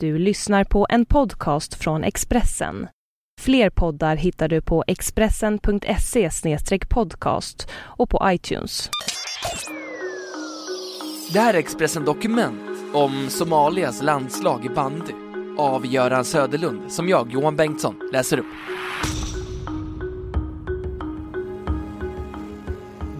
Du 0.00 0.18
lyssnar 0.18 0.64
på 0.64 0.86
en 0.90 1.06
podcast 1.06 1.74
från 1.74 2.04
Expressen. 2.04 2.88
Fler 3.40 3.70
poddar 3.70 4.16
hittar 4.16 4.48
du 4.48 4.60
på 4.62 4.84
expressen.se 4.86 6.30
podcast 6.88 7.68
och 7.74 8.10
på 8.10 8.20
iTunes. 8.24 8.90
Det 11.32 11.40
här 11.40 11.54
är 11.54 11.58
Expressen 11.58 12.04
Dokument 12.04 12.60
om 12.92 13.28
Somalias 13.28 14.02
landslag 14.02 14.66
i 14.66 14.68
bandy 14.68 15.12
av 15.58 15.86
Göran 15.86 16.24
Söderlund 16.24 16.92
som 16.92 17.08
jag, 17.08 17.32
Johan 17.32 17.56
Bengtsson, 17.56 18.10
läser 18.12 18.38
upp. 18.38 18.46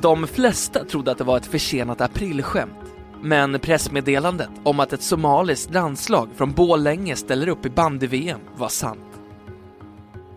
De 0.00 0.27
flesta 0.27 0.84
trodde 0.84 1.11
att 1.11 1.18
det 1.18 1.24
var 1.24 1.36
ett 1.36 1.46
försenat 1.46 2.00
aprilskämt 2.00 2.86
men 3.22 3.60
pressmeddelandet 3.60 4.50
om 4.62 4.80
att 4.80 4.92
ett 4.92 5.02
somaliskt 5.02 5.74
landslag 5.74 6.28
från 6.36 6.52
Borlänge 6.52 7.16
ställer 7.16 7.48
upp 7.48 7.66
i 7.66 7.70
bandy-VM 7.70 8.40
var 8.56 8.68
sant. 8.68 9.00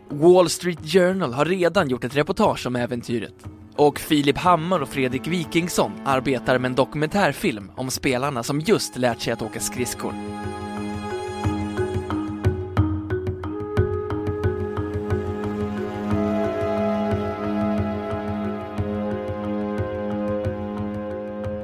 Wall 0.09 0.49
Street 0.49 0.91
Journal 0.91 1.33
har 1.33 1.45
redan 1.45 1.89
gjort 1.89 2.03
ett 2.03 2.15
reportage 2.15 2.67
om 2.67 2.75
äventyret 2.75 3.45
och 3.75 3.99
Filip 3.99 4.37
Hammar 4.37 4.79
och 4.79 4.89
Fredrik 4.89 5.27
Wikingsson 5.27 5.91
arbetar 6.05 6.59
med 6.59 6.69
en 6.69 6.75
dokumentärfilm 6.75 7.71
om 7.75 7.91
spelarna 7.91 8.43
som 8.43 8.59
just 8.59 8.97
lärt 8.97 9.21
sig 9.21 9.33
att 9.33 9.41
åka 9.41 9.59
skridskor. 9.59 10.13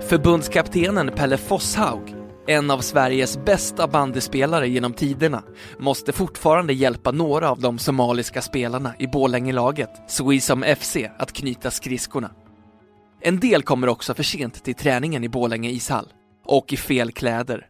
Förbundskaptenen 0.09 1.11
Pelle 1.15 1.37
Fosshaug, 1.37 2.15
en 2.47 2.71
av 2.71 2.79
Sveriges 2.79 3.45
bästa 3.45 3.87
bandyspelare 3.87 4.67
genom 4.67 4.93
tiderna, 4.93 5.43
måste 5.79 6.11
fortfarande 6.11 6.73
hjälpa 6.73 7.11
några 7.11 7.51
av 7.51 7.59
de 7.59 7.79
somaliska 7.79 8.41
spelarna 8.41 8.95
i 8.99 9.07
Borlängelaget, 9.07 9.89
Swesom 10.07 10.63
FC, 10.79 10.97
att 11.17 11.33
knyta 11.33 11.71
skridskorna. 11.71 12.31
En 13.21 13.39
del 13.39 13.63
kommer 13.63 13.87
också 13.87 14.13
för 14.13 14.23
sent 14.23 14.63
till 14.63 14.75
träningen 14.75 15.23
i 15.23 15.29
Borlänge 15.29 15.69
ishall, 15.69 16.13
och 16.45 16.73
i 16.73 16.77
fel 16.77 17.11
kläder. 17.11 17.67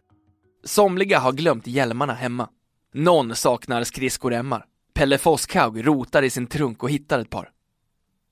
Somliga 0.65 1.19
har 1.19 1.31
glömt 1.31 1.67
hjälmarna 1.67 2.13
hemma. 2.13 2.49
Någon 2.93 3.35
saknar 3.35 3.83
skridskoremmar. 3.83 4.65
Pelle 4.93 5.17
Fosshaug 5.17 5.87
rotar 5.87 6.23
i 6.23 6.29
sin 6.29 6.47
trunk 6.47 6.83
och 6.83 6.89
hittar 6.89 7.19
ett 7.19 7.29
par. 7.29 7.49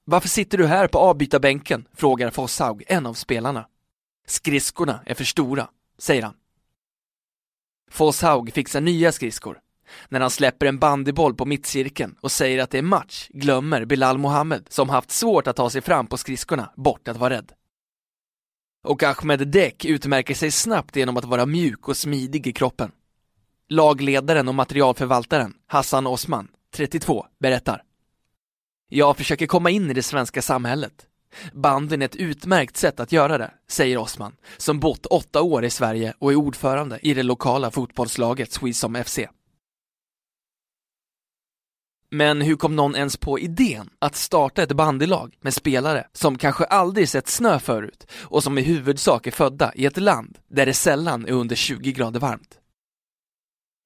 Varför 0.05 0.29
sitter 0.29 0.57
du 0.57 0.67
här 0.67 0.87
på 0.87 0.97
avbytarbänken? 0.97 1.87
frågar 1.95 2.29
Fosshaug, 2.29 2.83
en 2.87 3.05
av 3.05 3.13
spelarna. 3.13 3.65
Skridskorna 4.27 5.03
är 5.05 5.13
för 5.13 5.23
stora, 5.23 5.69
säger 5.97 6.23
han. 6.23 6.35
Fosshaug 7.91 8.53
fixar 8.53 8.81
nya 8.81 9.11
skridskor. 9.11 9.59
När 10.09 10.19
han 10.19 10.29
släpper 10.29 10.65
en 10.65 10.79
bandyboll 10.79 11.35
på 11.35 11.45
mittcirkeln 11.45 12.15
och 12.21 12.31
säger 12.31 12.63
att 12.63 12.69
det 12.69 12.77
är 12.77 12.81
match 12.81 13.27
glömmer 13.29 13.85
Bilal 13.85 14.17
Mohammed, 14.17 14.65
som 14.69 14.89
haft 14.89 15.11
svårt 15.11 15.47
att 15.47 15.55
ta 15.55 15.69
sig 15.69 15.81
fram 15.81 16.07
på 16.07 16.17
skridskorna, 16.17 16.69
bort 16.75 17.07
att 17.07 17.17
vara 17.17 17.33
rädd. 17.33 17.51
Och 18.83 19.03
Ahmed 19.03 19.47
Dek 19.47 19.85
utmärker 19.85 20.35
sig 20.35 20.51
snabbt 20.51 20.95
genom 20.95 21.17
att 21.17 21.25
vara 21.25 21.45
mjuk 21.45 21.87
och 21.87 21.97
smidig 21.97 22.47
i 22.47 22.53
kroppen. 22.53 22.91
Lagledaren 23.69 24.47
och 24.47 24.55
materialförvaltaren, 24.55 25.53
Hassan 25.67 26.07
Osman, 26.07 26.47
32, 26.75 27.25
berättar. 27.39 27.83
Jag 28.89 29.17
försöker 29.17 29.47
komma 29.47 29.69
in 29.69 29.91
i 29.91 29.93
det 29.93 30.03
svenska 30.03 30.41
samhället. 30.41 31.07
Banden 31.53 32.01
är 32.01 32.05
ett 32.05 32.15
utmärkt 32.15 32.77
sätt 32.77 32.99
att 32.99 33.11
göra 33.11 33.37
det, 33.37 33.51
säger 33.67 33.97
Osman, 33.97 34.35
som 34.57 34.79
bott 34.79 35.05
åtta 35.05 35.41
år 35.41 35.65
i 35.65 35.69
Sverige 35.69 36.13
och 36.19 36.31
är 36.31 36.35
ordförande 36.35 36.99
i 37.01 37.13
det 37.13 37.23
lokala 37.23 37.71
fotbollslaget 37.71 38.51
Swesom 38.51 39.03
FC. 39.05 39.19
Men 42.11 42.41
hur 42.41 42.55
kom 42.55 42.75
någon 42.75 42.95
ens 42.95 43.17
på 43.17 43.39
idén 43.39 43.89
att 43.99 44.15
starta 44.15 44.63
ett 44.63 44.71
bandylag 44.71 45.37
med 45.41 45.53
spelare 45.53 46.07
som 46.13 46.37
kanske 46.37 46.65
aldrig 46.65 47.09
sett 47.09 47.27
snö 47.27 47.59
förut 47.59 48.07
och 48.13 48.43
som 48.43 48.57
i 48.57 48.61
huvudsak 48.61 49.27
är 49.27 49.31
födda 49.31 49.71
i 49.75 49.85
ett 49.85 49.97
land 49.97 50.37
där 50.47 50.65
det 50.65 50.73
sällan 50.73 51.25
är 51.27 51.31
under 51.31 51.55
20 51.55 51.91
grader 51.91 52.19
varmt? 52.19 52.59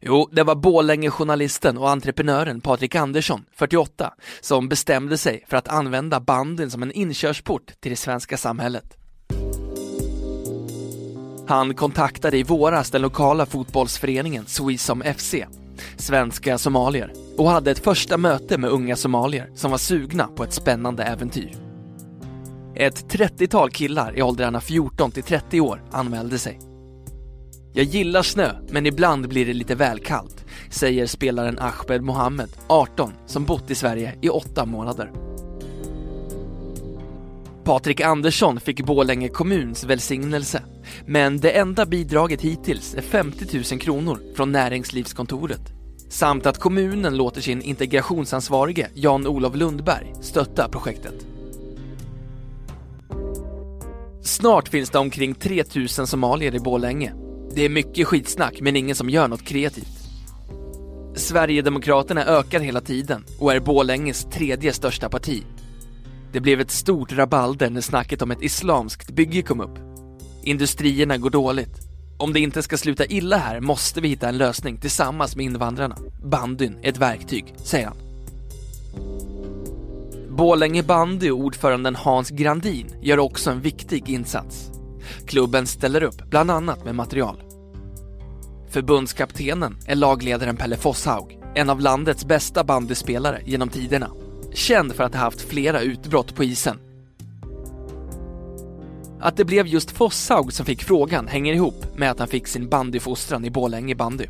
Jo, 0.02 0.30
det 0.32 0.44
var 0.44 0.56
Borlänge-journalisten 0.56 1.78
och 1.78 1.90
entreprenören 1.90 2.62
Patrik 2.62 2.96
Andersson, 2.96 3.46
48, 3.56 4.14
som 4.42 4.70
bestämde 4.70 5.18
sig 5.18 5.44
för 5.48 5.58
att 5.58 5.68
använda 5.68 6.20
banden 6.20 6.72
som 6.72 6.84
en 6.84 6.92
inkörsport 6.92 7.72
till 7.80 7.92
det 7.92 7.96
svenska 7.96 8.38
samhället. 8.38 8.98
Han 11.48 11.76
kontaktade 11.76 12.38
i 12.38 12.44
våras 12.44 12.92
den 12.92 13.02
lokala 13.02 13.46
fotbollsföreningen 13.46 14.46
Swesom 14.46 15.04
FC, 15.18 15.36
svenska 15.98 16.58
somalier, 16.58 17.14
och 17.38 17.50
hade 17.50 17.72
ett 17.72 17.84
första 17.84 18.18
möte 18.18 18.58
med 18.58 18.70
unga 18.70 18.96
somalier 18.96 19.52
som 19.56 19.72
var 19.72 19.78
sugna 19.78 20.28
på 20.28 20.44
ett 20.44 20.54
spännande 20.54 21.04
äventyr. 21.04 21.52
Ett 22.76 23.06
30-tal 23.14 23.72
killar 23.72 24.18
i 24.18 24.22
åldrarna 24.22 24.62
14 24.62 25.12
till 25.12 25.24
30 25.24 25.62
år 25.62 25.84
anmälde 25.92 26.40
sig. 26.40 26.60
Jag 27.74 27.86
gillar 27.86 28.24
snö, 28.24 28.52
men 28.70 28.86
ibland 28.86 29.28
blir 29.28 29.46
det 29.46 29.54
lite 29.54 29.76
väl 29.76 30.00
kallt, 30.00 30.46
säger 30.70 31.06
spelaren 31.06 31.60
Ahmed 31.60 32.02
Mohammed, 32.02 32.50
18, 32.68 33.14
som 33.26 33.46
bott 33.46 33.72
i 33.72 33.76
Sverige 33.76 34.16
i 34.22 34.30
åtta 34.30 34.66
månader. 34.66 35.12
Patrik 37.64 38.02
Andersson 38.02 38.60
fick 38.60 38.86
Bålänge 38.86 39.30
kommuns 39.30 39.84
välsignelse, 39.84 40.62
men 41.06 41.40
det 41.40 41.52
enda 41.52 41.86
bidraget 41.86 42.42
hittills 42.42 42.96
är 42.96 43.02
50 43.02 43.58
000 43.72 43.80
kronor 43.80 44.20
från 44.36 44.52
näringslivskontoret. 44.52 45.62
Samt 46.10 46.46
att 46.46 46.58
kommunen 46.58 47.18
låter 47.18 47.42
sin 47.42 47.62
integrationsansvarige 47.62 48.90
Jan-Olof 48.94 49.56
Lundberg 49.56 50.14
stötta 50.22 50.70
projektet. 50.70 51.26
Snart 54.22 54.70
finns 54.70 54.90
det 54.90 55.00
omkring 55.00 55.36
3 55.36 55.64
000 55.76 55.88
somalier 55.88 56.56
i 56.56 56.60
Bålänge 56.60 57.14
det 57.56 57.66
är 57.66 57.70
mycket 57.70 58.08
skitsnack 58.08 58.62
men 58.62 58.76
ingen 58.76 58.96
som 58.96 59.10
gör 59.10 59.28
något 59.28 59.46
kreativt. 59.46 59.98
Sverigedemokraterna 61.16 62.26
ökar 62.26 62.60
hela 62.60 62.82
tiden 62.82 63.26
och 63.40 63.54
är 63.54 63.60
Bålänges 63.60 64.28
tredje 64.34 64.74
största 64.74 65.10
parti. 65.10 65.44
Det 66.32 66.40
blev 66.40 66.62
ett 66.62 66.72
stort 66.72 67.12
rabalder 67.12 67.70
när 67.70 67.82
snacket 67.82 68.22
om 68.22 68.32
ett 68.32 68.42
islamskt 68.42 69.12
bygge 69.12 69.42
kom 69.42 69.62
upp. 69.62 69.80
Industrierna 70.44 71.18
går 71.18 71.30
dåligt. 71.30 71.80
Om 72.18 72.34
det 72.34 72.40
inte 72.40 72.64
ska 72.64 72.78
sluta 72.78 73.06
illa 73.06 73.38
här 73.38 73.62
måste 73.62 74.02
vi 74.02 74.08
hitta 74.08 74.30
en 74.30 74.38
lösning 74.38 74.78
tillsammans 74.78 75.36
med 75.36 75.46
invandrarna. 75.46 75.98
Bandyn 76.24 76.78
är 76.82 76.90
ett 76.90 76.98
verktyg, 76.98 77.54
säger 77.58 77.88
han. 77.88 77.98
Bålänge 80.30 80.84
bandy 80.84 81.32
och 81.32 81.40
ordföranden 81.40 81.96
Hans 81.96 82.30
Grandin 82.30 82.88
gör 83.02 83.20
också 83.20 83.52
en 83.52 83.62
viktig 83.62 84.10
insats. 84.10 84.72
Klubben 85.28 85.68
ställer 85.68 86.04
upp, 86.04 86.30
bland 86.30 86.52
annat 86.52 86.86
med 86.86 86.96
material. 86.96 87.38
Förbundskaptenen 88.70 89.78
är 89.88 89.96
lagledaren 89.96 90.58
Pelle 90.58 90.78
Fosshaug, 90.78 91.40
en 91.56 91.70
av 91.70 91.82
landets 91.82 92.26
bästa 92.26 92.64
bandyspelare 92.64 93.42
genom 93.46 93.70
tiderna. 93.70 94.12
Känd 94.54 94.94
för 94.94 95.04
att 95.04 95.14
ha 95.14 95.22
haft 95.22 95.42
flera 95.42 95.82
utbrott 95.82 96.36
på 96.36 96.44
isen. 96.44 96.80
Att 99.20 99.38
det 99.38 99.46
blev 99.46 99.68
just 99.68 99.92
Fosshaug 99.92 100.54
som 100.54 100.66
fick 100.66 100.84
frågan 100.84 101.28
hänger 101.28 101.54
ihop 101.54 101.86
med 101.96 102.12
att 102.12 102.20
han 102.20 102.28
fick 102.28 102.48
sin 102.48 102.70
bandyfostran 102.70 103.46
i 103.46 103.50
Borlänge 103.50 103.96
bandy. 103.96 104.26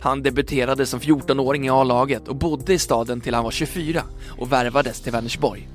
Han 0.00 0.22
debuterade 0.22 0.86
som 0.86 1.00
14-åring 1.00 1.66
i 1.66 1.70
A-laget 1.70 2.28
och 2.28 2.36
bodde 2.36 2.74
i 2.74 2.78
staden 2.78 3.20
till 3.20 3.34
han 3.34 3.44
var 3.44 3.50
24 3.50 4.02
och 4.38 4.52
värvades 4.52 5.00
till 5.00 5.12
Vänersborg. 5.12 5.68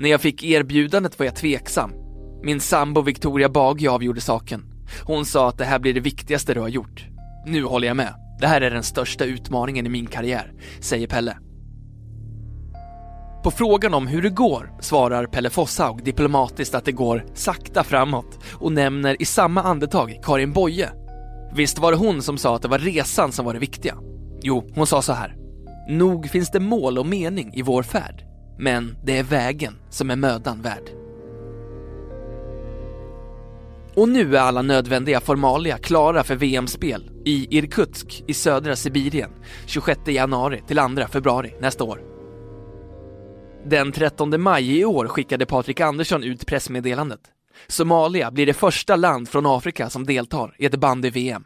När 0.00 0.10
jag 0.10 0.20
fick 0.20 0.44
erbjudandet 0.44 1.18
var 1.18 1.26
jag 1.26 1.36
tveksam. 1.36 1.92
Min 2.42 2.60
sambo 2.60 3.02
Victoria 3.02 3.48
Bagge 3.48 3.90
avgjorde 3.90 4.20
saken. 4.20 4.64
Hon 5.04 5.24
sa 5.24 5.48
att 5.48 5.58
det 5.58 5.64
här 5.64 5.78
blir 5.78 5.94
det 5.94 6.00
viktigaste 6.00 6.54
du 6.54 6.60
har 6.60 6.68
gjort. 6.68 7.06
Nu 7.46 7.64
håller 7.64 7.88
jag 7.88 7.96
med. 7.96 8.14
Det 8.40 8.46
här 8.46 8.60
är 8.60 8.70
den 8.70 8.82
största 8.82 9.24
utmaningen 9.24 9.86
i 9.86 9.88
min 9.88 10.06
karriär, 10.06 10.52
säger 10.80 11.06
Pelle. 11.06 11.36
På 13.42 13.50
frågan 13.50 13.94
om 13.94 14.06
hur 14.06 14.22
det 14.22 14.30
går 14.30 14.72
svarar 14.80 15.26
Pelle 15.26 15.50
Fosshaug 15.50 16.04
diplomatiskt 16.04 16.74
att 16.74 16.84
det 16.84 16.92
går 16.92 17.24
sakta 17.34 17.84
framåt 17.84 18.38
och 18.52 18.72
nämner 18.72 19.22
i 19.22 19.24
samma 19.24 19.62
andetag 19.62 20.18
Karin 20.22 20.52
Boye. 20.52 20.90
Visst 21.54 21.78
var 21.78 21.92
det 21.92 21.98
hon 21.98 22.22
som 22.22 22.38
sa 22.38 22.56
att 22.56 22.62
det 22.62 22.68
var 22.68 22.78
resan 22.78 23.32
som 23.32 23.44
var 23.44 23.54
det 23.54 23.60
viktiga? 23.60 23.96
Jo, 24.42 24.70
hon 24.74 24.86
sa 24.86 25.02
så 25.02 25.12
här. 25.12 25.36
Nog 25.88 26.30
finns 26.30 26.50
det 26.50 26.60
mål 26.60 26.98
och 26.98 27.06
mening 27.06 27.50
i 27.54 27.62
vår 27.62 27.82
färd, 27.82 28.29
men 28.60 28.96
det 29.04 29.18
är 29.18 29.22
vägen 29.22 29.78
som 29.90 30.10
är 30.10 30.16
mödan 30.16 30.62
värd. 30.62 30.90
Och 33.94 34.08
nu 34.08 34.36
är 34.36 34.40
alla 34.40 34.62
nödvändiga 34.62 35.20
formalia 35.20 35.78
klara 35.78 36.24
för 36.24 36.36
VM-spel 36.36 37.10
i 37.24 37.58
Irkutsk 37.58 38.24
i 38.26 38.34
södra 38.34 38.76
Sibirien 38.76 39.30
26 39.66 40.00
januari 40.06 40.62
till 40.66 40.76
2 40.76 41.06
februari 41.12 41.54
nästa 41.60 41.84
år. 41.84 42.02
Den 43.66 43.92
13 43.92 44.40
maj 44.42 44.78
i 44.78 44.84
år 44.84 45.08
skickade 45.08 45.46
Patrik 45.46 45.80
Andersson 45.80 46.24
ut 46.24 46.46
pressmeddelandet. 46.46 47.20
Somalia 47.66 48.30
blir 48.30 48.46
det 48.46 48.52
första 48.52 48.96
land 48.96 49.28
från 49.28 49.46
Afrika 49.46 49.90
som 49.90 50.06
deltar 50.06 50.54
i 50.58 50.66
ett 50.66 50.80
bandy-VM. 50.80 51.44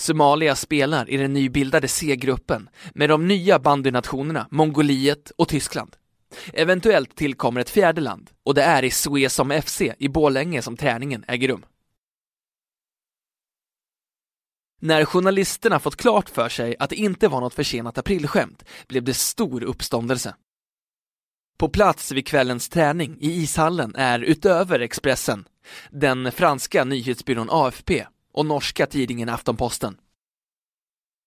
Somalia 0.00 0.54
spelar 0.54 1.10
i 1.10 1.16
den 1.16 1.32
nybildade 1.32 1.88
C-gruppen 1.88 2.68
med 2.94 3.08
de 3.08 3.28
nya 3.28 3.58
bandynationerna 3.58 4.46
Mongoliet 4.50 5.32
och 5.36 5.48
Tyskland. 5.48 5.96
Eventuellt 6.52 7.16
tillkommer 7.16 7.60
ett 7.60 7.70
fjärde 7.70 8.00
land 8.00 8.30
och 8.42 8.54
det 8.54 8.62
är 8.62 8.82
i 8.84 8.90
Suesom 8.90 9.62
FC 9.62 9.82
i 9.98 10.08
Borlänge 10.08 10.62
som 10.62 10.76
träningen 10.76 11.24
äger 11.28 11.48
rum. 11.48 11.64
När 14.80 15.04
journalisterna 15.04 15.78
fått 15.78 15.96
klart 15.96 16.30
för 16.30 16.48
sig 16.48 16.76
att 16.78 16.90
det 16.90 16.96
inte 16.96 17.28
var 17.28 17.40
något 17.40 17.54
försenat 17.54 17.98
aprilskämt 17.98 18.64
blev 18.88 19.02
det 19.02 19.14
stor 19.14 19.62
uppståndelse. 19.62 20.34
På 21.58 21.68
plats 21.68 22.12
vid 22.12 22.26
kvällens 22.26 22.68
träning 22.68 23.16
i 23.20 23.42
ishallen 23.42 23.94
är 23.94 24.18
utöver 24.18 24.80
Expressen 24.80 25.48
den 25.90 26.32
franska 26.32 26.84
nyhetsbyrån 26.84 27.48
AFP 27.50 28.06
och 28.32 28.46
norska 28.46 28.86
tidningen 28.86 29.28
Aftonposten. 29.28 29.96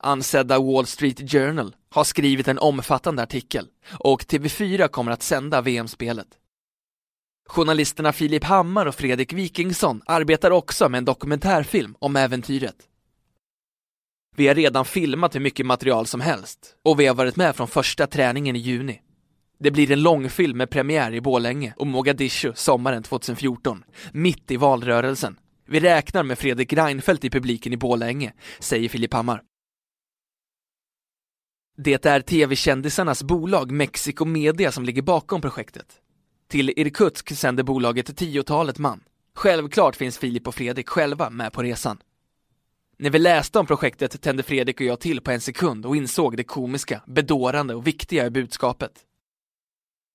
Ansedda 0.04 0.60
Wall 0.60 0.86
Street 0.86 1.32
Journal 1.32 1.76
har 1.90 2.04
skrivit 2.04 2.48
en 2.48 2.60
omfattande 2.60 3.24
artikel 3.24 3.68
och 4.00 4.22
TV4 4.22 4.88
kommer 4.88 5.12
att 5.12 5.24
sända 5.24 5.62
VM-spelet. 5.62 6.28
Journalisterna 7.50 8.14
Filip 8.14 8.44
Hammar 8.44 8.86
och 8.86 8.96
Fredrik 8.96 9.34
Wikingsson 9.34 10.02
arbetar 10.06 10.52
också 10.52 10.90
med 10.90 10.98
en 10.98 11.06
dokumentärfilm 11.06 11.96
om 12.00 12.16
äventyret. 12.16 12.76
Vi 14.36 14.48
har 14.48 14.56
redan 14.56 14.86
filmat 14.86 15.36
hur 15.36 15.40
mycket 15.40 15.66
material 15.66 16.08
som 16.08 16.22
helst 16.22 16.76
och 16.84 17.00
vi 17.00 17.08
har 17.08 17.16
varit 17.16 17.36
med 17.36 17.56
från 17.56 17.68
första 17.68 18.08
träningen 18.08 18.56
i 18.56 18.60
juni. 18.60 19.02
Det 19.60 19.72
blir 19.72 19.92
en 19.92 20.04
långfilm 20.04 20.58
med 20.58 20.70
premiär 20.70 21.14
i 21.14 21.22
Bålänge 21.22 21.74
och 21.78 21.88
Mogadishu 21.88 22.54
sommaren 22.56 23.04
2014, 23.04 23.84
mitt 24.12 24.52
i 24.52 24.58
valrörelsen. 24.58 25.38
Vi 25.68 25.80
räknar 25.80 26.24
med 26.24 26.40
Fredrik 26.40 26.74
Reinfeldt 26.74 27.24
i 27.24 27.30
publiken 27.30 27.74
i 27.74 27.78
Bålänge, 27.78 28.34
säger 28.60 28.90
Filip 28.90 29.14
Hammar. 29.14 29.42
Det 31.78 32.06
är 32.06 32.22
tv-kändisarnas 32.22 33.24
bolag 33.24 33.72
Mexico 33.72 34.26
Media 34.26 34.72
som 34.72 34.84
ligger 34.84 35.02
bakom 35.02 35.42
projektet. 35.42 35.88
Till 36.50 36.70
Irkutsk 36.70 37.36
sänder 37.38 37.64
bolaget 37.64 38.18
tiotalet 38.18 38.78
man. 38.78 39.04
Självklart 39.36 39.96
finns 39.96 40.18
Filip 40.18 40.48
och 40.48 40.56
Fredrik 40.56 40.90
själva 40.90 41.30
med 41.30 41.54
på 41.54 41.64
resan. 41.64 41.98
När 42.98 43.10
vi 43.10 43.20
läste 43.20 43.60
om 43.60 43.66
projektet 43.66 44.22
tände 44.22 44.44
Fredrik 44.44 44.80
och 44.80 44.86
jag 44.86 45.00
till 45.00 45.22
på 45.22 45.32
en 45.32 45.42
sekund 45.42 45.86
och 45.86 45.96
insåg 45.96 46.38
det 46.38 46.44
komiska, 46.44 47.02
bedårande 47.08 47.76
och 47.76 47.88
viktiga 47.88 48.26
i 48.26 48.30
budskapet. 48.30 48.92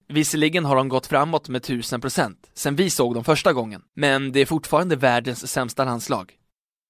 Visserligen 0.09 0.64
har 0.64 0.76
de 0.76 0.88
gått 0.88 1.06
framåt 1.06 1.49
med 1.49 1.62
tusen 1.62 2.00
procent 2.00 2.50
sen 2.55 2.76
vi 2.76 2.91
såg 2.91 3.14
dem 3.14 3.25
första 3.25 3.52
gången, 3.52 3.82
men 3.94 4.32
det 4.32 4.41
är 4.41 4.47
fortfarande 4.47 4.97
världens 4.97 5.52
sämsta 5.52 5.85
landslag. 5.85 6.32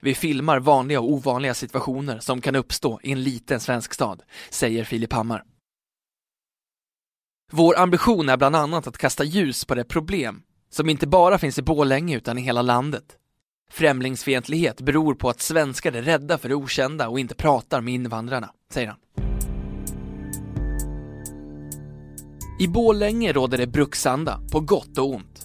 Vi 0.02 0.14
filmar 0.14 0.60
vanliga 0.60 1.00
och 1.00 1.12
ovanliga 1.12 1.54
situationer 1.54 2.18
som 2.18 2.40
kan 2.40 2.56
uppstå 2.56 3.00
i 3.02 3.12
en 3.12 3.22
liten 3.22 3.60
svensk 3.60 3.94
stad, 3.94 4.22
säger 4.50 4.84
Filip 4.84 5.12
Hammar. 5.12 5.44
Vår 7.52 7.78
ambition 7.78 8.28
är 8.28 8.36
bland 8.36 8.56
annat 8.56 8.86
att 8.86 8.98
kasta 8.98 9.24
ljus 9.24 9.64
på 9.64 9.74
det 9.74 9.84
problem 9.84 10.42
som 10.70 10.88
inte 10.88 11.06
bara 11.06 11.38
finns 11.38 11.58
i 11.58 11.62
Bålänge 11.62 12.16
utan 12.16 12.38
i 12.38 12.42
hela 12.42 12.62
landet. 12.62 13.16
Främlingsfientlighet 13.70 14.80
beror 14.80 15.14
på 15.14 15.28
att 15.28 15.40
svenskar 15.40 15.92
är 15.92 16.02
rädda 16.02 16.38
för 16.38 16.48
det 16.48 16.54
okända 16.54 17.08
och 17.08 17.20
inte 17.20 17.34
pratar 17.34 17.80
med 17.80 17.94
invandrarna, 17.94 18.50
säger 18.70 18.88
han. 18.88 18.98
I 22.60 22.68
Bålänge 22.68 23.32
råder 23.32 23.58
det 23.58 23.66
bruksanda, 23.66 24.40
på 24.52 24.60
gott 24.60 24.98
och 24.98 25.14
ont. 25.14 25.35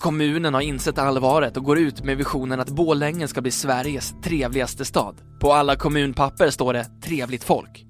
Kommunen 0.00 0.54
har 0.54 0.60
insett 0.60 0.98
allvaret 0.98 1.56
och 1.56 1.64
går 1.64 1.78
ut 1.78 2.04
med 2.04 2.16
visionen 2.16 2.60
att 2.60 2.70
Bålängen 2.70 3.28
ska 3.28 3.40
bli 3.40 3.50
Sveriges 3.50 4.14
trevligaste 4.22 4.84
stad. 4.84 5.16
På 5.40 5.52
alla 5.52 5.76
kommunpapper 5.76 6.50
står 6.50 6.72
det 6.72 6.86
“trevligt 7.02 7.44
folk”. 7.44 7.84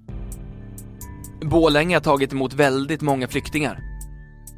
Bålänge 1.42 1.96
har 1.96 2.00
tagit 2.00 2.32
emot 2.32 2.52
väldigt 2.52 3.00
många 3.00 3.28
flyktingar. 3.28 3.89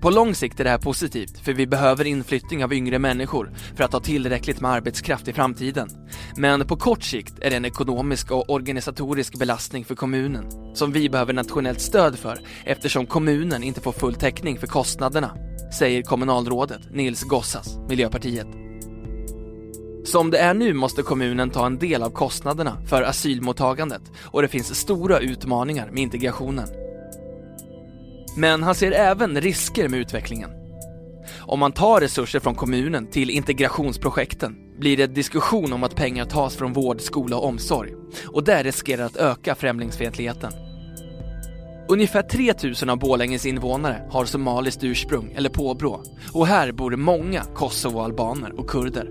På 0.03 0.11
lång 0.11 0.35
sikt 0.35 0.61
är 0.61 0.65
det 0.65 0.71
här 0.71 0.79
positivt, 0.79 1.39
för 1.39 1.53
vi 1.53 1.67
behöver 1.67 2.05
inflyttning 2.05 2.65
av 2.65 2.73
yngre 2.73 2.99
människor 2.99 3.53
för 3.77 3.85
att 3.85 3.93
ha 3.93 4.01
tillräckligt 4.01 4.61
med 4.61 4.71
arbetskraft 4.71 5.29
i 5.29 5.33
framtiden. 5.33 5.89
Men 6.37 6.67
på 6.67 6.77
kort 6.77 7.03
sikt 7.03 7.35
är 7.41 7.51
det 7.51 7.57
en 7.57 7.65
ekonomisk 7.65 8.31
och 8.31 8.51
organisatorisk 8.51 9.39
belastning 9.39 9.85
för 9.85 9.95
kommunen, 9.95 10.75
som 10.75 10.93
vi 10.93 11.09
behöver 11.09 11.33
nationellt 11.33 11.81
stöd 11.81 12.19
för 12.19 12.39
eftersom 12.65 13.07
kommunen 13.07 13.63
inte 13.63 13.81
får 13.81 13.93
full 13.93 14.15
täckning 14.15 14.59
för 14.59 14.67
kostnaderna, 14.67 15.37
säger 15.79 16.03
kommunalrådet 16.03 16.81
Nils 16.91 17.23
Gossas, 17.23 17.79
Miljöpartiet. 17.89 18.47
Som 20.05 20.31
det 20.31 20.39
är 20.39 20.55
nu 20.55 20.75
måste 20.75 21.03
kommunen 21.03 21.51
ta 21.51 21.67
en 21.67 21.79
del 21.79 22.03
av 22.03 22.11
kostnaderna 22.11 22.77
för 22.87 23.03
asylmottagandet 23.03 24.03
och 24.21 24.43
det 24.43 24.49
finns 24.49 24.75
stora 24.75 25.19
utmaningar 25.19 25.91
med 25.91 26.03
integrationen. 26.03 26.69
Men 28.37 28.63
han 28.63 28.75
ser 28.75 28.93
även 28.93 29.41
risker 29.41 29.89
med 29.89 30.01
utvecklingen. 30.01 30.51
Om 31.41 31.59
man 31.59 31.73
tar 31.73 32.01
resurser 32.01 32.41
från 32.41 32.55
kommunen 32.55 33.07
till 33.07 33.31
integrationsprojekten 33.31 34.57
blir 34.79 34.97
det 34.97 35.07
diskussion 35.07 35.73
om 35.73 35.85
att 35.85 35.97
pengar 35.97 36.25
tas 36.25 36.57
från 36.57 36.73
vård, 36.73 37.01
skola 37.01 37.37
och 37.37 37.47
omsorg. 37.47 37.93
Och 38.27 38.45
det 38.45 38.63
riskerar 38.63 39.05
att 39.05 39.17
öka 39.17 39.55
främlingsfientligheten. 39.55 40.53
Ungefär 41.89 42.23
3000 42.23 42.91
av 42.91 42.99
Borlänges 42.99 43.47
invånare 43.47 44.03
har 44.11 44.25
somaliskt 44.25 44.85
ursprung 44.85 45.33
eller 45.37 45.51
påbrå 45.51 46.03
och 46.33 46.47
här 46.47 46.73
bor 46.73 46.97
många 46.97 47.43
kosovoalbaner 47.55 48.61
och 48.61 48.71
kurder. 48.71 49.11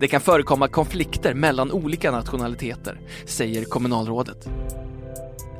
Det 0.00 0.08
kan 0.08 0.20
förekomma 0.20 0.68
konflikter 0.68 1.34
mellan 1.34 1.72
olika 1.72 2.10
nationaliteter, 2.10 3.00
säger 3.24 3.64
kommunalrådet. 3.64 4.48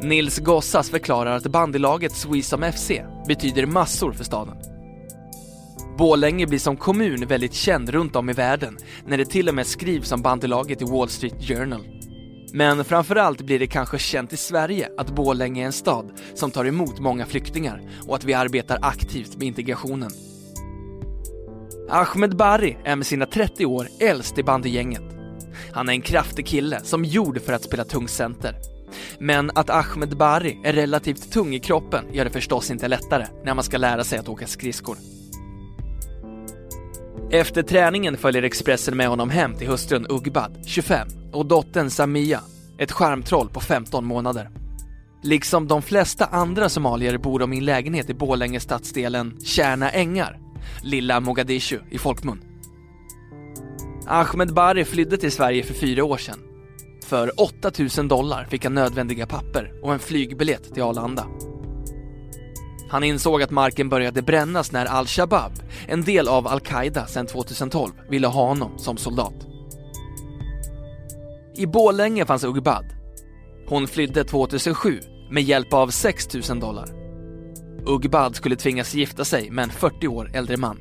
Nils 0.03 0.39
Gossas 0.39 0.91
förklarar 0.91 1.37
att 1.37 1.47
bandylaget 1.47 2.13
Swisam 2.13 2.73
FC 2.73 2.91
betyder 3.27 3.67
massor 3.67 4.13
för 4.13 4.25
staden. 4.25 4.57
Borlänge 5.99 6.47
blir 6.47 6.59
som 6.59 6.77
kommun 6.77 7.27
väldigt 7.27 7.55
känd 7.55 7.89
runt 7.89 8.17
om 8.17 8.31
i 8.31 8.33
världen 8.33 8.79
när 9.07 9.19
det 9.19 9.25
till 9.25 9.49
och 9.49 9.55
med 9.55 9.67
skrivs 9.67 10.13
om 10.13 10.23
bandylaget 10.23 10.83
i 10.83 10.85
Wall 10.85 11.09
Street 11.09 11.49
Journal. 11.49 11.89
Men 12.53 12.85
framförallt 12.85 13.41
blir 13.41 13.59
det 13.59 13.67
kanske 13.67 13.99
känt 13.99 14.33
i 14.33 14.37
Sverige 14.37 14.89
att 14.99 15.15
Borlänge 15.15 15.63
är 15.63 15.67
en 15.67 15.73
stad 15.73 16.11
som 16.35 16.51
tar 16.51 16.65
emot 16.65 17.01
många 17.01 17.27
flyktingar 17.27 17.83
och 18.09 18.17
att 18.17 18.25
vi 18.25 18.35
arbetar 18.35 18.79
aktivt 18.83 19.37
med 19.37 19.47
integrationen. 19.47 20.11
Ahmed 21.91 22.37
Bari 22.37 22.77
är 22.85 22.97
med 22.97 23.07
sina 23.07 23.27
30 23.27 23.67
år 23.67 23.89
äldst 24.01 24.39
i 24.39 24.43
bandygänget. 24.43 25.03
Han 25.73 25.89
är 25.89 25.93
en 25.93 26.03
kraftig 26.03 26.47
kille 26.47 26.81
som 26.85 27.05
gjord 27.05 27.41
för 27.43 27.53
att 27.53 27.65
spela 27.65 27.85
tungcenter. 27.85 28.55
Men 29.19 29.51
att 29.55 29.71
Ahmed 29.71 30.17
Bari 30.17 30.61
är 30.65 30.73
relativt 30.73 31.33
tung 31.33 31.55
i 31.55 31.61
kroppen 31.61 32.05
gör 32.13 32.25
det 32.25 32.31
förstås 32.31 32.71
inte 32.71 32.89
lättare 32.89 33.27
när 33.45 33.55
man 33.55 33.65
ska 33.65 33.79
lära 33.79 34.05
sig 34.05 34.19
att 34.19 34.29
åka 34.29 34.47
skridskor. 34.47 34.97
Efter 37.33 37.63
träningen 37.63 38.17
följer 38.17 38.43
Expressen 38.43 38.97
med 38.97 39.09
honom 39.09 39.31
hem 39.31 39.55
till 39.55 39.69
hustrun 39.69 40.07
Ugbad, 40.09 40.59
25, 40.67 41.09
och 41.33 41.47
dottern 41.47 41.91
Samia, 41.91 42.41
ett 42.79 42.93
skärmtroll 42.93 43.49
på 43.49 43.61
15 43.61 44.05
månader. 44.05 44.51
Liksom 45.23 45.69
de 45.69 45.83
flesta 45.83 46.27
andra 46.27 46.69
somalier 46.69 47.19
bor 47.19 47.39
de 47.39 47.53
i 47.53 47.59
en 47.59 47.65
lägenhet 47.65 48.11
i 48.11 48.15
Borlänge 48.15 48.61
stadsdelen 48.61 49.39
Kärna 49.45 49.91
Ängar, 49.91 50.39
lilla 50.83 51.21
Mogadishu 51.21 51.79
i 51.91 51.99
folkmun. 51.99 52.41
Ahmed 54.07 54.55
Bari 54.55 54.85
flydde 54.85 55.17
till 55.17 55.33
Sverige 55.33 55.63
för 55.63 55.75
fyra 55.75 56.05
år 56.05 56.17
sedan 56.17 56.50
för 57.11 57.41
8000 57.41 58.09
dollar 58.09 58.45
fick 58.51 58.65
han 58.65 58.75
nödvändiga 58.75 59.27
papper 59.27 59.73
och 59.83 59.93
en 59.93 59.99
flygbiljett 59.99 60.75
till 60.75 60.83
Arlanda. 60.83 61.27
Han 62.91 63.05
insåg 63.05 63.43
att 63.43 63.51
marken 63.51 63.89
började 63.89 64.23
brännas 64.23 64.73
när 64.73 64.87
al-Shabab, 64.87 65.53
en 65.89 66.03
del 66.03 66.29
av 66.29 66.47
al-Qaida 66.47 67.07
sedan 67.07 67.27
2012, 67.27 67.93
ville 68.11 68.27
ha 68.27 68.47
honom 68.47 68.79
som 68.79 68.97
soldat. 68.97 69.35
I 71.57 71.67
Bålänge 71.67 72.27
fanns 72.27 72.45
Ugbad. 72.45 72.85
Hon 73.69 73.89
flydde 73.89 74.25
2007 74.25 75.01
med 75.31 75.43
hjälp 75.43 75.73
av 75.73 75.89
6 75.89 76.35
000 76.49 76.61
dollar. 76.61 76.89
Ugbad 77.87 78.37
skulle 78.37 78.57
tvingas 78.57 78.95
gifta 78.95 79.25
sig 79.25 79.51
med 79.51 79.63
en 79.63 79.71
40 79.71 80.09
år 80.09 80.31
äldre 80.35 80.57
man. 80.57 80.79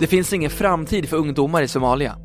Det 0.00 0.06
finns 0.06 0.32
ingen 0.32 0.50
framtid 0.50 1.08
för 1.08 1.16
ungdomar 1.16 1.62
i 1.62 1.68
Somalia 1.68 2.21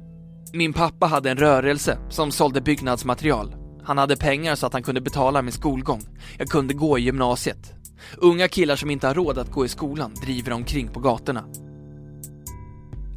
min 0.53 0.73
pappa 0.73 1.05
hade 1.05 1.31
en 1.31 1.37
rörelse 1.37 1.99
som 2.09 2.31
sålde 2.31 2.61
byggnadsmaterial. 2.61 3.55
Han 3.83 3.97
hade 3.97 4.17
pengar 4.17 4.55
så 4.55 4.65
att 4.65 4.73
han 4.73 4.83
kunde 4.83 5.01
betala 5.01 5.41
min 5.41 5.51
skolgång. 5.51 6.01
Jag 6.37 6.47
kunde 6.47 6.73
gå 6.73 6.97
i 6.97 7.01
gymnasiet. 7.01 7.73
Unga 8.17 8.47
killar 8.47 8.75
som 8.75 8.91
inte 8.91 9.07
har 9.07 9.13
råd 9.13 9.37
att 9.37 9.51
gå 9.51 9.65
i 9.65 9.69
skolan 9.69 10.13
driver 10.13 10.51
omkring 10.51 10.87
på 10.87 10.99
gatorna. 10.99 11.45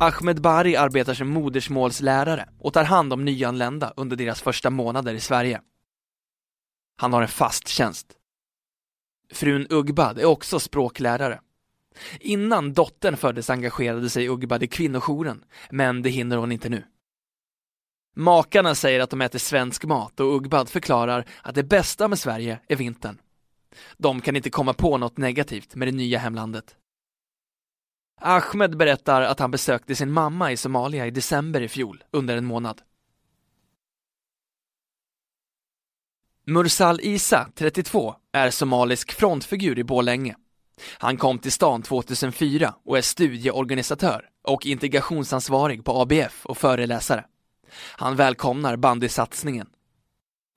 Ahmed 0.01 0.41
Bari 0.41 0.77
arbetar 0.77 1.15
som 1.15 1.29
modersmålslärare 1.29 2.49
och 2.61 2.73
tar 2.73 2.85
hand 2.85 3.13
om 3.13 3.25
nyanlända 3.25 3.93
under 3.97 4.17
deras 4.17 4.43
första 4.43 4.71
månader 4.71 5.15
i 5.15 5.21
Sverige. 5.21 5.61
Han 6.97 7.13
har 7.13 7.23
en 7.23 7.29
fast 7.29 7.69
tjänst. 7.69 8.07
Frun 9.33 9.67
Ugbad 9.71 10.19
är 10.19 10.25
också 10.25 10.61
språklärare. 10.61 11.41
Innan 12.21 12.73
dottern 12.73 13.17
föddes 13.17 13.51
engagerade 13.51 14.11
sig 14.11 14.29
Ugbad 14.29 14.63
i 14.63 14.67
kvinnojouren, 14.67 15.45
men 15.71 16.03
det 16.03 16.11
hinner 16.11 16.37
hon 16.37 16.53
inte 16.53 16.69
nu. 16.69 16.85
Makarna 18.17 18.75
säger 18.75 19.01
att 19.01 19.11
de 19.11 19.21
äter 19.21 19.39
svensk 19.39 19.85
mat 19.85 20.21
och 20.21 20.37
Ugbad 20.37 20.69
förklarar 20.69 21.25
att 21.43 21.55
det 21.55 21.63
bästa 21.63 22.09
med 22.09 22.19
Sverige 22.19 22.61
är 22.69 22.77
vintern. 22.77 23.19
De 23.97 24.21
kan 24.21 24.37
inte 24.37 24.51
komma 24.51 24.75
på 24.75 24.99
något 24.99 25.17
negativt 25.17 25.75
med 25.75 25.89
det 25.89 25.93
nya 25.93 26.19
hemlandet. 26.19 26.77
Ahmed 28.21 28.77
berättar 28.77 29.23
att 29.23 29.39
han 29.39 29.51
besökte 29.51 29.95
sin 29.95 30.13
mamma 30.13 30.53
i 30.53 30.57
Somalia 30.57 31.07
i 31.07 31.11
december 31.11 31.61
i 31.61 31.69
fjol, 31.69 32.05
under 32.11 32.37
en 32.37 32.45
månad. 32.45 32.83
Mursal 36.47 37.01
Isa, 37.01 37.49
32, 37.55 38.15
är 38.33 38.51
somalisk 38.51 39.13
frontfigur 39.13 39.79
i 39.79 39.85
Borlänge. 39.85 40.37
Han 40.99 41.17
kom 41.17 41.39
till 41.39 41.53
stan 41.53 41.83
2004 41.83 42.75
och 42.85 42.99
är 42.99 43.03
studieorganisatör 43.03 44.29
och 44.43 44.67
integrationsansvarig 44.67 45.85
på 45.85 45.93
ABF 45.93 46.47
och 46.47 46.59
föreläsare. 46.59 47.25
Han 47.75 48.17
välkomnar 48.17 48.77
bandysatsningen. 48.77 49.67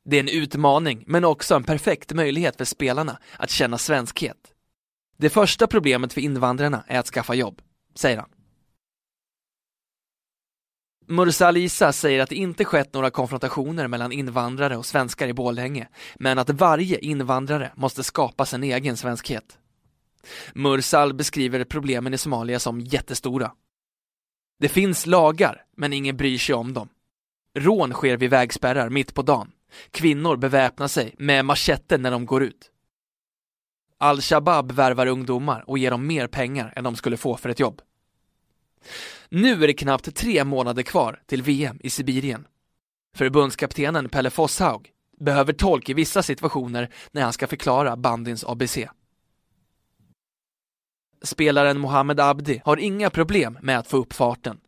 Det 0.06 0.16
är 0.16 0.20
en 0.20 0.30
utmaning, 0.30 1.04
men 1.08 1.26
också 1.26 1.56
en 1.56 1.64
perfekt 1.64 2.14
möjlighet 2.14 2.58
för 2.58 2.66
spelarna 2.66 3.20
att 3.38 3.50
känna 3.50 3.78
svenskhet. 3.78 4.38
Det 5.18 5.30
första 5.30 5.68
problemet 5.68 6.14
för 6.14 6.22
invandrarna 6.22 6.84
är 6.88 7.00
att 7.00 7.08
skaffa 7.08 7.34
jobb, 7.34 7.62
säger 7.96 8.18
han. 8.18 8.30
Mursa 11.08 11.48
Alisa 11.48 11.94
säger 11.94 12.20
att 12.20 12.30
det 12.30 12.36
inte 12.36 12.66
skett 12.66 12.94
några 12.94 13.10
konfrontationer 13.10 13.88
mellan 13.88 14.12
invandrare 14.12 14.78
och 14.78 14.86
svenskar 14.86 15.28
i 15.28 15.34
Borlänge, 15.34 15.88
men 16.16 16.40
att 16.40 16.50
varje 16.50 16.98
invandrare 17.00 17.72
måste 17.76 18.04
skapa 18.04 18.46
sin 18.46 18.64
egen 18.64 18.98
svenskhet. 18.98 19.58
Mursal 20.54 21.14
beskriver 21.14 21.64
problemen 21.64 22.14
i 22.14 22.18
Somalia 22.18 22.60
som 22.60 22.82
jättestora. 22.82 23.52
Det 24.60 24.70
finns 24.70 25.06
lagar, 25.06 25.66
men 25.78 25.94
ingen 25.94 26.18
bryr 26.18 26.38
sig 26.38 26.56
om 26.56 26.74
dem. 26.74 26.90
Rån 27.56 27.94
sker 27.94 28.18
vid 28.18 28.30
vägspärrar 28.30 28.90
mitt 28.90 29.14
på 29.14 29.22
dagen. 29.22 29.52
Kvinnor 29.92 30.38
beväpnar 30.38 30.88
sig 30.88 31.16
med 31.18 31.46
machetter 31.46 31.98
när 31.98 32.12
de 32.12 32.26
går 32.26 32.44
ut. 32.44 32.72
Al-Shabab 33.98 34.72
värvar 34.72 35.08
ungdomar 35.08 35.64
och 35.70 35.78
ger 35.78 35.92
dem 35.92 36.08
mer 36.08 36.28
pengar 36.28 36.74
än 36.76 36.84
de 36.84 36.96
skulle 36.96 37.18
få 37.18 37.38
för 37.38 37.50
ett 37.50 37.60
jobb. 37.60 37.82
Nu 39.30 39.64
är 39.64 39.68
det 39.68 39.74
knappt 39.74 40.16
tre 40.16 40.44
månader 40.44 40.84
kvar 40.84 41.22
till 41.26 41.42
VM 41.42 41.80
i 41.84 41.90
Sibirien. 41.90 42.48
Förbundskaptenen 43.16 44.10
Pelle 44.10 44.30
Fosshaug 44.30 44.90
behöver 45.20 45.54
tolk 45.54 45.90
i 45.90 45.94
vissa 45.94 46.24
situationer 46.24 46.90
när 47.12 47.22
han 47.22 47.34
ska 47.34 47.48
förklara 47.48 47.98
bandins 47.98 48.44
ABC. 48.44 48.78
Spelaren 51.24 51.80
Mohamed 51.80 52.20
Abdi 52.20 52.62
har 52.66 52.78
inga 52.78 53.10
problem 53.10 53.58
med 53.62 53.80
att 53.80 53.88
få 53.88 53.98
upp 53.98 54.14
farten. 54.14 54.60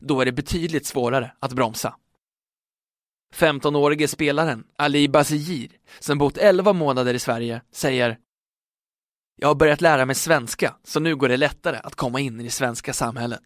Då 0.00 0.20
är 0.20 0.24
det 0.24 0.32
betydligt 0.32 0.86
svårare 0.86 1.32
att 1.38 1.52
bromsa. 1.52 1.96
15-årige 3.36 4.08
spelaren 4.08 4.64
Ali 4.78 5.08
Bazir, 5.08 5.68
som 5.98 6.18
bott 6.18 6.36
11 6.36 6.72
månader 6.72 7.14
i 7.14 7.18
Sverige, 7.18 7.60
säger 7.72 8.18
Jag 9.40 9.48
har 9.48 9.54
börjat 9.54 9.80
lära 9.80 10.06
mig 10.06 10.14
svenska, 10.14 10.74
så 10.84 11.00
nu 11.00 11.16
går 11.16 11.28
det 11.28 11.36
lättare 11.36 11.76
att 11.84 11.94
komma 11.94 12.20
in 12.20 12.40
i 12.40 12.44
det 12.44 12.50
svenska 12.50 12.92
samhället. 12.92 13.40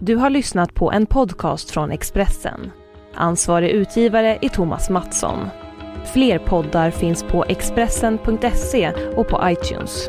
Du 0.00 0.16
har 0.16 0.30
lyssnat 0.30 0.74
på 0.74 0.92
en 0.92 1.06
podcast 1.06 1.70
från 1.70 1.90
Expressen. 1.90 2.70
Ansvarig 3.14 3.70
utgivare 3.70 4.38
är 4.42 4.48
Thomas 4.48 4.90
Mattsson. 4.90 5.48
Fler 6.12 6.38
poddar 6.38 6.90
finns 6.90 7.22
på 7.22 7.44
Expressen.se 7.44 8.92
och 9.16 9.28
på 9.28 9.40
iTunes. 9.44 10.08